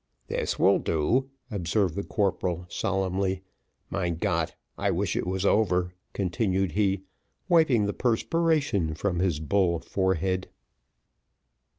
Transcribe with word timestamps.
"This 0.29 0.57
will 0.57 0.79
do," 0.79 1.29
observed 1.51 1.93
the 1.93 2.01
corporal 2.03 2.65
solemnly. 2.69 3.43
"Mein 3.91 4.15
Gott! 4.15 4.55
I 4.75 4.89
wish 4.89 5.15
it 5.15 5.27
was 5.27 5.45
over," 5.45 5.93
continued 6.13 6.71
he, 6.71 7.03
wiping 7.47 7.85
the 7.85 7.93
perspiration 7.93 8.95
from 8.95 9.19
his 9.19 9.39
bull 9.39 9.77
forehead. 9.77 10.49